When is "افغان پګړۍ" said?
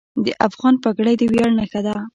0.47-1.15